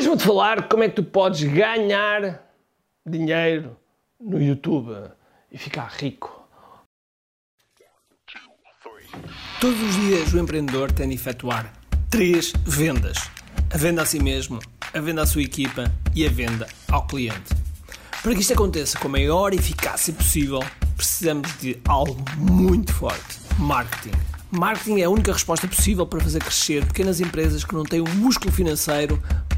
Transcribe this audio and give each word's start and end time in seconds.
Hoje 0.00 0.08
vou-te 0.08 0.24
falar 0.24 0.66
como 0.66 0.82
é 0.82 0.88
que 0.88 0.94
tu 0.94 1.04
podes 1.04 1.42
ganhar 1.42 2.42
dinheiro 3.04 3.76
no 4.18 4.40
YouTube 4.40 4.94
e 5.52 5.58
ficar 5.58 5.88
rico. 5.88 6.42
Todos 9.60 9.78
os 9.78 9.94
dias 9.96 10.32
o 10.32 10.38
empreendedor 10.38 10.90
tem 10.90 11.06
de 11.06 11.16
efetuar 11.16 11.70
três 12.08 12.50
vendas: 12.64 13.18
a 13.70 13.76
venda 13.76 14.00
a 14.00 14.06
si 14.06 14.18
mesmo, 14.18 14.58
a 14.94 15.00
venda 15.02 15.20
à 15.20 15.26
sua 15.26 15.42
equipa 15.42 15.92
e 16.14 16.26
a 16.26 16.30
venda 16.30 16.66
ao 16.90 17.06
cliente. 17.06 17.54
Para 18.22 18.34
que 18.34 18.40
isto 18.40 18.54
aconteça 18.54 18.98
com 18.98 19.08
a 19.08 19.10
maior 19.10 19.52
eficácia 19.52 20.14
possível, 20.14 20.60
precisamos 20.96 21.58
de 21.58 21.78
algo 21.86 22.16
muito 22.38 22.90
forte: 22.94 23.38
marketing. 23.58 24.16
Marketing 24.50 25.00
é 25.00 25.04
a 25.04 25.10
única 25.10 25.32
resposta 25.32 25.68
possível 25.68 26.06
para 26.06 26.20
fazer 26.20 26.42
crescer 26.42 26.86
pequenas 26.86 27.20
empresas 27.20 27.64
que 27.64 27.74
não 27.74 27.84
têm 27.84 28.00
o 28.00 28.08
um 28.08 28.14
músculo 28.14 28.50
financeiro 28.50 29.22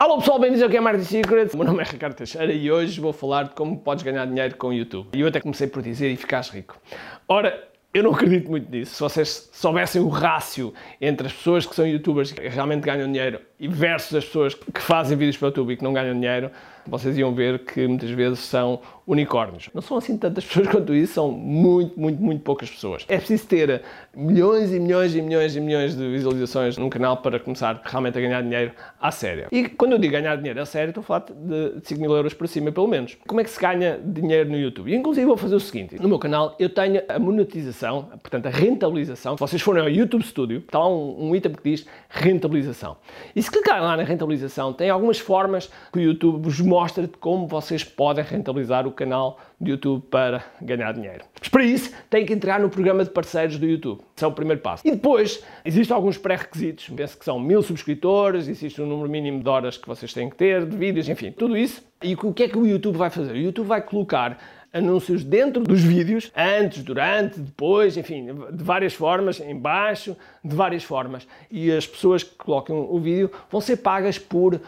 Alô 0.00 0.16
pessoal, 0.16 0.38
bem-vindos 0.38 0.62
ao 0.62 0.70
que 0.70 0.78
é 0.78 0.80
Marketing 0.80 1.06
Secrets. 1.06 1.52
O 1.52 1.58
meu 1.58 1.66
nome 1.66 1.82
é 1.82 1.84
Ricardo 1.84 2.14
Teixeira 2.14 2.50
e 2.50 2.72
hoje 2.72 2.98
vou 2.98 3.12
falar 3.12 3.42
de 3.42 3.50
como 3.50 3.78
podes 3.78 4.02
ganhar 4.02 4.24
dinheiro 4.24 4.56
com 4.56 4.68
o 4.68 4.72
YouTube. 4.72 5.10
E 5.12 5.20
eu 5.20 5.28
até 5.28 5.42
comecei 5.42 5.66
por 5.66 5.82
dizer 5.82 6.10
e 6.10 6.16
ficares 6.16 6.48
rico. 6.48 6.80
Ora, 7.28 7.68
eu 7.92 8.02
não 8.04 8.12
acredito 8.12 8.50
muito 8.50 8.70
nisso. 8.70 8.94
Se 8.94 9.00
vocês 9.02 9.50
soubessem 9.52 10.00
o 10.00 10.08
rácio 10.08 10.72
entre 11.02 11.26
as 11.26 11.34
pessoas 11.34 11.66
que 11.66 11.74
são 11.74 11.86
youtubers 11.86 12.32
e 12.32 12.48
realmente 12.48 12.82
ganham 12.82 13.12
dinheiro 13.12 13.42
e 13.58 13.68
versus 13.68 14.14
as 14.14 14.24
pessoas 14.24 14.54
que 14.54 14.80
fazem 14.80 15.18
vídeos 15.18 15.36
para 15.36 15.48
o 15.48 15.48
YouTube 15.50 15.74
e 15.74 15.76
que 15.76 15.84
não 15.84 15.92
ganham 15.92 16.14
dinheiro, 16.14 16.50
vocês 16.86 17.16
iam 17.18 17.34
ver 17.34 17.60
que 17.60 17.86
muitas 17.86 18.10
vezes 18.10 18.40
são 18.40 18.80
unicórnios. 19.06 19.68
Não 19.74 19.82
são 19.82 19.96
assim 19.96 20.16
tantas 20.16 20.44
pessoas 20.46 20.68
quanto 20.68 20.94
isso, 20.94 21.14
são 21.14 21.30
muito, 21.32 21.98
muito, 21.98 22.22
muito 22.22 22.42
poucas 22.42 22.70
pessoas. 22.70 23.04
É 23.08 23.18
preciso 23.18 23.46
ter 23.46 23.82
milhões 24.14 24.72
e 24.72 24.78
milhões 24.78 25.14
e 25.14 25.20
milhões 25.20 25.56
e 25.56 25.60
milhões 25.60 25.96
de 25.96 26.08
visualizações 26.08 26.76
num 26.76 26.88
canal 26.88 27.16
para 27.16 27.40
começar 27.40 27.80
realmente 27.84 28.16
a 28.18 28.20
ganhar 28.20 28.42
dinheiro 28.42 28.72
à 29.00 29.10
séria. 29.10 29.48
E 29.50 29.68
quando 29.68 29.92
eu 29.92 29.98
digo 29.98 30.12
ganhar 30.12 30.36
dinheiro 30.36 30.60
à 30.60 30.66
séria, 30.66 30.90
estou 30.90 31.02
a 31.02 31.04
falar 31.04 31.24
de 31.28 31.80
5 31.82 32.00
mil 32.00 32.14
euros 32.14 32.34
para 32.34 32.46
cima, 32.46 32.70
pelo 32.70 32.86
menos. 32.86 33.16
Como 33.26 33.40
é 33.40 33.44
que 33.44 33.50
se 33.50 33.60
ganha 33.60 33.98
dinheiro 34.04 34.48
no 34.48 34.56
YouTube? 34.56 34.92
E, 34.92 34.94
inclusive 34.94 35.26
vou 35.26 35.36
fazer 35.36 35.56
o 35.56 35.60
seguinte, 35.60 36.00
no 36.00 36.08
meu 36.08 36.18
canal 36.18 36.54
eu 36.58 36.68
tenho 36.68 37.02
a 37.08 37.18
monetização, 37.18 38.08
portanto 38.22 38.46
a 38.46 38.50
rentabilização. 38.50 39.36
Se 39.36 39.40
vocês 39.40 39.60
forem 39.60 39.82
ao 39.82 39.88
YouTube 39.88 40.22
Studio, 40.22 40.58
está 40.58 40.78
lá 40.78 40.88
um, 40.88 41.30
um 41.30 41.34
item 41.34 41.52
que 41.52 41.70
diz 41.70 41.86
rentabilização. 42.08 42.96
E 43.34 43.42
se 43.42 43.50
clicarem 43.50 43.82
lá 43.82 43.96
na 43.96 44.04
rentabilização, 44.04 44.72
tem 44.72 44.88
algumas 44.88 45.18
formas 45.18 45.70
que 45.92 45.98
o 45.98 46.02
YouTube 46.02 46.42
vos 46.42 46.60
mostra 46.70 47.02
de 47.06 47.16
como 47.16 47.48
vocês 47.48 47.82
podem 47.82 48.24
rentabilizar 48.24 48.86
o 48.86 48.92
canal 48.92 49.40
do 49.60 49.70
YouTube 49.70 50.04
para 50.08 50.44
ganhar 50.62 50.92
dinheiro. 50.92 51.24
Mas 51.38 51.48
para 51.48 51.64
isso, 51.64 51.92
têm 52.08 52.24
que 52.24 52.32
entrar 52.32 52.60
no 52.60 52.70
programa 52.70 53.02
de 53.02 53.10
parceiros 53.10 53.58
do 53.58 53.66
YouTube. 53.66 54.00
Esse 54.16 54.24
é 54.24 54.28
o 54.28 54.32
primeiro 54.32 54.62
passo. 54.62 54.86
E 54.86 54.92
depois, 54.92 55.42
existem 55.64 55.94
alguns 55.94 56.16
pré-requisitos. 56.16 56.88
Penso 56.88 57.18
que 57.18 57.24
são 57.24 57.40
mil 57.40 57.60
subscritores, 57.60 58.46
existe 58.46 58.80
um 58.80 58.86
número 58.86 59.10
mínimo 59.10 59.42
de 59.42 59.48
horas 59.48 59.76
que 59.76 59.88
vocês 59.88 60.12
têm 60.12 60.30
que 60.30 60.36
ter, 60.36 60.64
de 60.64 60.76
vídeos, 60.76 61.08
enfim, 61.08 61.32
tudo 61.32 61.56
isso. 61.56 61.82
E 62.02 62.14
o 62.14 62.32
que 62.32 62.44
é 62.44 62.48
que 62.48 62.56
o 62.56 62.64
YouTube 62.64 62.96
vai 62.96 63.10
fazer? 63.10 63.32
O 63.32 63.36
YouTube 63.36 63.66
vai 63.66 63.82
colocar 63.82 64.38
anúncios 64.72 65.24
dentro 65.24 65.64
dos 65.64 65.82
vídeos, 65.82 66.30
antes, 66.36 66.84
durante, 66.84 67.40
depois, 67.40 67.96
enfim, 67.96 68.28
de 68.52 68.62
várias 68.62 68.94
formas, 68.94 69.40
embaixo, 69.40 70.16
de 70.44 70.54
várias 70.54 70.84
formas. 70.84 71.26
E 71.50 71.72
as 71.72 71.86
pessoas 71.86 72.22
que 72.22 72.36
colocam 72.36 72.86
o 72.88 73.00
vídeo 73.00 73.30
vão 73.50 73.60
ser 73.60 73.78
pagas 73.78 74.18
por 74.18 74.60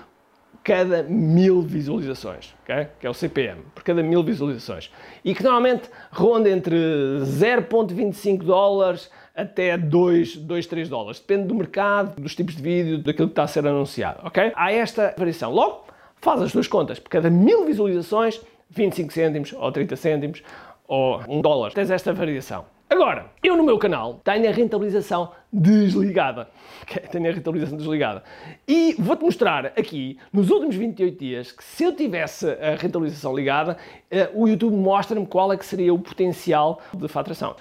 cada 0.64 1.02
mil 1.02 1.62
visualizações, 1.62 2.54
okay? 2.62 2.88
que 3.00 3.06
é 3.06 3.10
o 3.10 3.14
CPM, 3.14 3.62
por 3.74 3.82
cada 3.82 4.02
mil 4.02 4.22
visualizações. 4.22 4.90
E 5.24 5.34
que 5.34 5.42
normalmente 5.42 5.88
ronda 6.10 6.48
entre 6.48 6.76
0,25 7.22 8.44
dólares 8.44 9.10
até 9.34 9.76
2, 9.76 10.36
2, 10.36 10.66
3 10.66 10.88
dólares. 10.88 11.20
Depende 11.20 11.48
do 11.48 11.54
mercado, 11.54 12.20
dos 12.20 12.34
tipos 12.34 12.54
de 12.54 12.62
vídeo, 12.62 12.98
daquilo 12.98 13.28
que 13.28 13.32
está 13.32 13.44
a 13.44 13.48
ser 13.48 13.66
anunciado. 13.66 14.20
ok? 14.24 14.52
Há 14.54 14.72
esta 14.72 15.14
variação. 15.16 15.50
Logo, 15.52 15.86
faz 16.20 16.40
as 16.42 16.52
duas 16.52 16.68
contas. 16.68 16.98
Por 16.98 17.10
cada 17.10 17.30
mil 17.30 17.64
visualizações, 17.64 18.40
25 18.70 19.12
cêntimos 19.12 19.52
ou 19.52 19.72
30 19.72 19.96
cêntimos 19.96 20.42
ou 20.86 21.20
1 21.28 21.40
dólar. 21.40 21.72
Tens 21.72 21.90
esta 21.90 22.12
variação. 22.12 22.64
Agora, 22.92 23.24
eu 23.42 23.56
no 23.56 23.62
meu 23.62 23.78
canal 23.78 24.20
tenho 24.22 24.46
a 24.46 24.52
rentabilização 24.52 25.32
desligada. 25.50 26.48
Tenho 27.10 27.26
a 27.26 27.32
rentabilização 27.32 27.78
desligada. 27.78 28.22
E 28.68 28.94
vou-te 28.98 29.24
mostrar 29.24 29.64
aqui, 29.64 30.18
nos 30.30 30.50
últimos 30.50 30.76
28 30.76 31.18
dias, 31.18 31.52
que 31.52 31.64
se 31.64 31.84
eu 31.84 31.96
tivesse 31.96 32.46
a 32.50 32.74
rentabilização 32.76 33.34
ligada, 33.34 33.78
eh, 34.10 34.28
o 34.34 34.46
YouTube 34.46 34.76
mostra-me 34.76 35.26
qual 35.26 35.50
é 35.54 35.56
que 35.56 35.64
seria 35.64 35.94
o 35.94 35.98
potencial 35.98 36.82
de 36.92 37.08
faturação. 37.08 37.56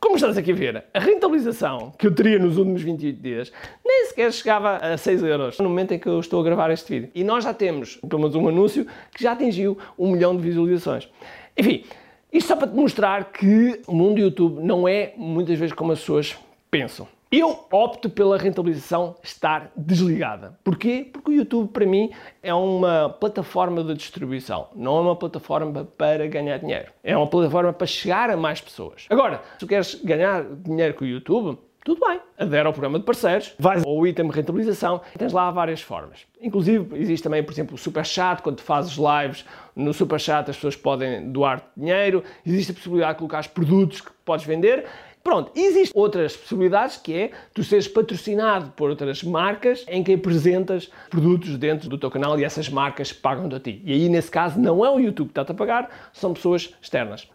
Como 0.00 0.16
estás 0.16 0.36
aqui 0.36 0.50
a 0.50 0.54
ver, 0.56 0.84
a 0.92 0.98
rentabilização 0.98 1.92
que 1.96 2.08
eu 2.08 2.12
teria 2.12 2.40
nos 2.40 2.58
últimos 2.58 2.82
28 2.82 3.22
dias 3.22 3.52
nem 3.84 4.06
sequer 4.06 4.32
chegava 4.32 4.78
a 4.78 4.98
6 4.98 5.22
euros 5.22 5.58
no 5.60 5.68
momento 5.68 5.92
em 5.92 5.98
que 6.00 6.08
eu 6.08 6.18
estou 6.18 6.40
a 6.40 6.42
gravar 6.42 6.72
este 6.72 6.92
vídeo. 6.92 7.12
E 7.14 7.22
nós 7.22 7.44
já 7.44 7.54
temos, 7.54 8.00
pelo 8.08 8.22
menos 8.22 8.34
um 8.34 8.48
anúncio, 8.48 8.84
que 9.14 9.22
já 9.22 9.30
atingiu 9.30 9.78
um 9.96 10.10
milhão 10.10 10.36
de 10.36 10.42
visualizações. 10.42 11.08
Enfim, 11.56 11.84
isto 12.32 12.48
só 12.48 12.56
para 12.56 12.68
te 12.68 12.74
mostrar 12.74 13.32
que 13.32 13.80
o 13.86 13.94
mundo 13.94 14.14
do 14.14 14.20
YouTube 14.20 14.62
não 14.62 14.88
é 14.88 15.12
muitas 15.16 15.58
vezes 15.58 15.74
como 15.74 15.92
as 15.92 16.00
pessoas 16.00 16.36
pensam. 16.70 17.06
Eu 17.30 17.64
opto 17.70 18.10
pela 18.10 18.36
rentabilização 18.36 19.16
estar 19.22 19.72
desligada. 19.74 20.58
Porquê? 20.62 21.08
Porque 21.10 21.30
o 21.30 21.34
YouTube, 21.34 21.70
para 21.70 21.86
mim, 21.86 22.10
é 22.42 22.52
uma 22.52 23.08
plataforma 23.08 23.82
de 23.82 23.94
distribuição, 23.94 24.68
não 24.76 24.98
é 24.98 25.00
uma 25.00 25.16
plataforma 25.16 25.88
para 25.96 26.26
ganhar 26.26 26.58
dinheiro. 26.58 26.92
É 27.02 27.16
uma 27.16 27.26
plataforma 27.26 27.72
para 27.72 27.86
chegar 27.86 28.28
a 28.28 28.36
mais 28.36 28.60
pessoas. 28.60 29.06
Agora, 29.08 29.40
se 29.54 29.60
tu 29.60 29.66
queres 29.66 29.94
ganhar 30.04 30.44
dinheiro 30.44 30.92
com 30.92 31.06
o 31.06 31.08
YouTube, 31.08 31.58
tudo 31.84 32.00
bem, 32.06 32.20
adere 32.38 32.66
ao 32.66 32.72
programa 32.72 32.98
de 32.98 33.04
parceiros, 33.04 33.54
vais 33.58 33.84
ao 33.84 34.06
item 34.06 34.28
de 34.28 34.36
rentabilização, 34.36 35.00
tens 35.18 35.32
lá 35.32 35.50
várias 35.50 35.82
formas. 35.82 36.20
Inclusive, 36.40 36.96
existe 36.96 37.24
também, 37.24 37.42
por 37.42 37.52
exemplo, 37.52 37.74
o 37.74 37.78
Super 37.78 38.06
Chat, 38.06 38.40
quando 38.40 38.60
fazes 38.60 38.96
lives, 38.96 39.44
no 39.74 39.92
Super 39.92 40.20
Chat 40.20 40.48
as 40.48 40.56
pessoas 40.56 40.76
podem 40.76 41.30
doar 41.32 41.60
dinheiro, 41.76 42.22
existe 42.46 42.70
a 42.70 42.74
possibilidade 42.74 43.14
de 43.14 43.18
colocar 43.18 43.40
os 43.40 43.48
produtos 43.48 44.00
que 44.00 44.12
podes 44.24 44.46
vender. 44.46 44.86
Pronto, 45.24 45.52
existem 45.54 45.92
outras 46.00 46.36
possibilidades 46.36 46.96
que 46.96 47.14
é 47.14 47.30
tu 47.54 47.62
seres 47.62 47.86
patrocinado 47.86 48.70
por 48.72 48.90
outras 48.90 49.22
marcas 49.22 49.84
em 49.88 50.02
que 50.02 50.14
apresentas 50.14 50.90
produtos 51.10 51.56
dentro 51.56 51.88
do 51.88 51.96
teu 51.98 52.10
canal 52.10 52.38
e 52.38 52.44
essas 52.44 52.68
marcas 52.68 53.12
pagam-te 53.12 53.54
a 53.54 53.60
ti. 53.60 53.82
E 53.84 53.92
aí, 53.92 54.08
nesse 54.08 54.30
caso, 54.30 54.58
não 54.60 54.84
é 54.84 54.90
o 54.90 54.98
YouTube 54.98 55.28
que 55.28 55.32
está-te 55.32 55.52
a 55.52 55.54
pagar, 55.54 56.10
são 56.12 56.32
pessoas 56.32 56.74
externas. 56.80 57.28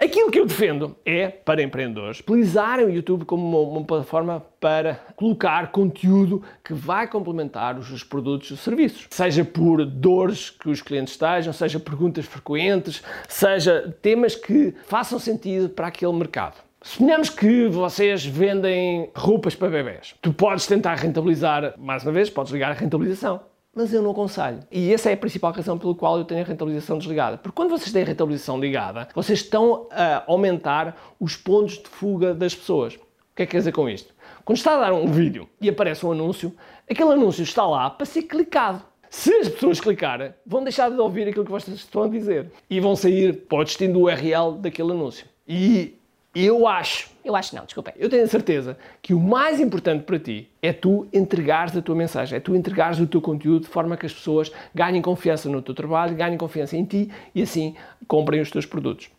Aquilo 0.00 0.30
que 0.30 0.38
eu 0.38 0.46
defendo 0.46 0.96
é, 1.04 1.26
para 1.26 1.60
empreendedores, 1.60 2.20
utilizarem 2.20 2.86
o 2.86 2.88
YouTube 2.88 3.24
como 3.24 3.42
uma, 3.44 3.78
uma, 3.78 3.84
plataforma 3.84 4.46
para 4.60 4.94
colocar 5.16 5.72
conteúdo 5.72 6.40
que 6.62 6.72
vai 6.72 7.08
complementar 7.08 7.76
os 7.76 7.88
seus 7.88 8.04
produtos 8.04 8.48
e 8.52 8.56
serviços. 8.56 9.08
Seja 9.10 9.44
por 9.44 9.84
dores 9.84 10.50
que 10.50 10.70
os 10.70 10.80
clientes 10.80 11.14
estejam, 11.14 11.52
seja 11.52 11.80
perguntas 11.80 12.26
frequentes, 12.26 13.02
seja 13.28 13.92
temas 14.00 14.36
que 14.36 14.72
façam 14.86 15.18
sentido 15.18 15.68
para 15.68 15.88
aquele 15.88 16.12
mercado. 16.12 16.62
Suponhamos 16.80 17.28
que 17.28 17.66
vocês 17.66 18.24
vendem 18.24 19.10
roupas 19.16 19.56
para 19.56 19.68
bebés. 19.68 20.14
Tu 20.22 20.32
podes 20.32 20.64
tentar 20.68 20.94
rentabilizar, 20.94 21.74
mais 21.76 22.04
uma 22.04 22.12
vez, 22.12 22.30
podes 22.30 22.52
ligar 22.52 22.70
a 22.70 22.74
rentabilização 22.74 23.40
mas 23.78 23.92
eu 23.92 24.02
não 24.02 24.10
aconselho. 24.10 24.58
E 24.72 24.92
essa 24.92 25.08
é 25.08 25.12
a 25.12 25.16
principal 25.16 25.52
razão 25.52 25.78
pela 25.78 25.94
qual 25.94 26.18
eu 26.18 26.24
tenho 26.24 26.40
a 26.40 26.44
rentabilização 26.44 26.98
desligada. 26.98 27.38
Porque 27.38 27.54
quando 27.54 27.70
vocês 27.70 27.92
têm 27.92 28.02
a 28.02 28.06
rentabilização 28.06 28.58
ligada, 28.58 29.08
vocês 29.14 29.38
estão 29.38 29.86
a 29.92 30.24
aumentar 30.26 30.96
os 31.20 31.36
pontos 31.36 31.78
de 31.78 31.88
fuga 31.88 32.34
das 32.34 32.56
pessoas. 32.56 32.96
O 32.96 32.98
que 33.36 33.44
é 33.44 33.46
que 33.46 33.52
quer 33.52 33.58
dizer 33.58 33.70
com 33.72 33.88
isto? 33.88 34.12
Quando 34.44 34.58
está 34.58 34.74
a 34.74 34.80
dar 34.80 34.92
um 34.92 35.06
vídeo 35.06 35.48
e 35.60 35.68
aparece 35.68 36.04
um 36.04 36.10
anúncio, 36.10 36.52
aquele 36.90 37.12
anúncio 37.12 37.44
está 37.44 37.64
lá 37.64 37.88
para 37.88 38.04
ser 38.04 38.22
clicado. 38.22 38.82
Se 39.08 39.32
as 39.32 39.48
pessoas 39.48 39.80
clicarem, 39.80 40.34
vão 40.44 40.64
deixar 40.64 40.90
de 40.90 40.98
ouvir 40.98 41.28
aquilo 41.28 41.44
que 41.44 41.50
vocês 41.50 41.76
estão 41.76 42.02
a 42.02 42.08
dizer 42.08 42.50
e 42.68 42.80
vão 42.80 42.96
sair 42.96 43.46
para 43.46 43.58
o 43.58 43.64
destino 43.64 43.94
do 43.94 44.00
URL 44.00 44.58
daquele 44.58 44.90
anúncio. 44.90 45.24
E 45.46 45.97
eu 46.44 46.66
acho, 46.66 47.10
eu 47.24 47.34
acho 47.34 47.56
não, 47.56 47.64
desculpa, 47.64 47.92
eu 47.96 48.08
tenho 48.08 48.24
a 48.24 48.28
certeza 48.28 48.76
que 49.00 49.14
o 49.14 49.20
mais 49.20 49.60
importante 49.60 50.04
para 50.04 50.18
ti 50.18 50.48
é 50.60 50.72
tu 50.72 51.06
entregares 51.12 51.76
a 51.76 51.82
tua 51.82 51.94
mensagem, 51.94 52.36
é 52.36 52.40
tu 52.40 52.54
entregares 52.54 53.00
o 53.00 53.06
teu 53.06 53.20
conteúdo 53.20 53.62
de 53.62 53.68
forma 53.68 53.96
que 53.96 54.06
as 54.06 54.12
pessoas 54.12 54.52
ganhem 54.74 55.00
confiança 55.00 55.48
no 55.48 55.62
teu 55.62 55.74
trabalho, 55.74 56.14
ganhem 56.14 56.36
confiança 56.36 56.76
em 56.76 56.84
ti 56.84 57.10
e 57.34 57.42
assim 57.42 57.74
comprem 58.06 58.40
os 58.40 58.50
teus 58.50 58.66
produtos. 58.66 59.10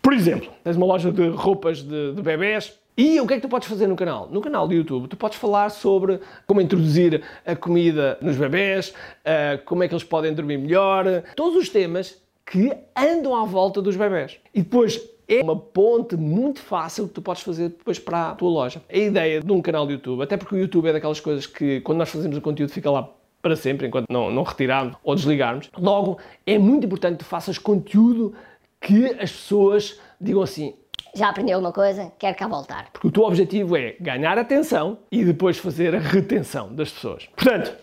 Por 0.00 0.12
exemplo, 0.12 0.50
tens 0.62 0.76
uma 0.76 0.86
loja 0.86 1.10
de 1.10 1.28
roupas 1.28 1.82
de, 1.82 2.12
de 2.12 2.22
bebés, 2.22 2.78
e 2.96 3.20
o 3.20 3.26
que 3.26 3.34
é 3.34 3.36
que 3.36 3.42
tu 3.42 3.48
podes 3.48 3.68
fazer 3.68 3.86
no 3.86 3.94
canal? 3.94 4.26
No 4.30 4.40
canal 4.40 4.66
do 4.66 4.72
YouTube, 4.72 5.06
tu 5.06 5.18
podes 5.18 5.36
falar 5.36 5.68
sobre 5.68 6.18
como 6.46 6.62
introduzir 6.62 7.22
a 7.44 7.54
comida 7.54 8.16
nos 8.22 8.36
bebés, 8.36 8.88
uh, 8.90 9.62
como 9.66 9.82
é 9.82 9.88
que 9.88 9.92
eles 9.92 10.04
podem 10.04 10.32
dormir 10.32 10.56
melhor, 10.56 11.04
todos 11.34 11.56
os 11.56 11.68
temas 11.68 12.22
que 12.46 12.72
andam 12.96 13.36
à 13.36 13.44
volta 13.44 13.82
dos 13.82 13.96
bebés. 13.96 14.38
E 14.54 14.62
depois 14.62 14.98
é 15.28 15.42
uma 15.42 15.56
ponte 15.56 16.16
muito 16.16 16.60
fácil 16.60 17.08
que 17.08 17.14
tu 17.14 17.22
podes 17.22 17.42
fazer 17.42 17.70
depois 17.70 17.98
para 17.98 18.30
a 18.30 18.34
tua 18.34 18.50
loja. 18.50 18.82
A 18.88 18.96
ideia 18.96 19.40
de 19.40 19.52
um 19.52 19.60
canal 19.60 19.86
de 19.86 19.94
YouTube, 19.94 20.22
até 20.22 20.36
porque 20.36 20.54
o 20.54 20.58
YouTube 20.58 20.88
é 20.88 20.92
daquelas 20.92 21.20
coisas 21.20 21.46
que 21.46 21.80
quando 21.80 21.98
nós 21.98 22.08
fazemos 22.08 22.36
o 22.36 22.40
conteúdo 22.40 22.70
fica 22.70 22.90
lá 22.90 23.08
para 23.42 23.56
sempre, 23.56 23.86
enquanto 23.86 24.06
não, 24.10 24.30
não 24.30 24.42
retirarmos 24.42 24.96
ou 25.04 25.14
desligarmos. 25.14 25.70
Logo, 25.76 26.18
é 26.46 26.58
muito 26.58 26.86
importante 26.86 27.18
que 27.18 27.24
tu 27.24 27.28
faças 27.28 27.58
conteúdo 27.58 28.34
que 28.80 29.06
as 29.20 29.32
pessoas 29.32 30.00
digam 30.20 30.42
assim: 30.42 30.74
já 31.14 31.28
aprendeu 31.28 31.54
alguma 31.54 31.72
coisa, 31.72 32.12
quer 32.18 32.34
cá 32.34 32.46
voltar. 32.46 32.90
Porque 32.92 33.08
o 33.08 33.10
teu 33.10 33.22
objetivo 33.22 33.76
é 33.76 33.96
ganhar 34.00 34.38
atenção 34.38 34.98
e 35.10 35.24
depois 35.24 35.58
fazer 35.58 35.94
a 35.94 35.98
retenção 35.98 36.74
das 36.74 36.90
pessoas. 36.90 37.26
Portanto, 37.36 37.74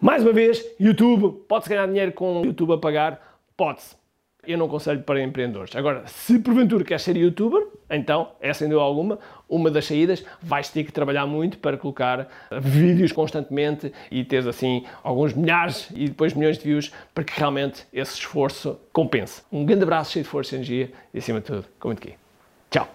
mais 0.00 0.22
uma 0.22 0.32
vez, 0.32 0.64
YouTube, 0.78 1.44
pode-se 1.48 1.70
ganhar 1.70 1.86
dinheiro 1.86 2.12
com 2.12 2.40
o 2.40 2.44
YouTube 2.44 2.74
a 2.74 2.78
pagar? 2.78 3.38
Pode-se. 3.56 3.96
Eu 4.48 4.56
não 4.56 4.64
aconselho 4.64 5.02
para 5.02 5.22
empreendedores. 5.22 5.76
Agora, 5.76 6.04
se 6.06 6.38
porventura 6.38 6.82
queres 6.82 7.02
ser 7.02 7.18
youtuber, 7.18 7.66
então, 7.90 8.32
é 8.40 8.50
sem 8.54 8.66
dúvida 8.66 8.82
alguma, 8.82 9.18
uma 9.46 9.70
das 9.70 9.84
saídas, 9.84 10.24
vais 10.40 10.70
ter 10.70 10.84
que 10.84 10.90
trabalhar 10.90 11.26
muito 11.26 11.58
para 11.58 11.76
colocar 11.76 12.26
vídeos 12.58 13.12
constantemente 13.12 13.92
e 14.10 14.24
teres 14.24 14.46
assim 14.46 14.86
alguns 15.04 15.34
milhares 15.34 15.90
e 15.94 16.08
depois 16.08 16.32
milhões 16.32 16.56
de 16.56 16.64
views 16.64 16.90
para 17.14 17.24
que 17.24 17.38
realmente 17.38 17.86
esse 17.92 18.14
esforço 18.14 18.80
compense. 18.90 19.42
Um 19.52 19.66
grande 19.66 19.82
abraço 19.82 20.12
cheio 20.12 20.24
de 20.24 20.30
força 20.30 20.54
e 20.54 20.56
energia 20.56 20.92
e 21.12 21.18
acima 21.18 21.40
de 21.40 21.44
tudo, 21.44 21.66
com 21.78 21.88
muito 21.88 22.02
aqui. 22.02 22.14
Tchau! 22.70 22.88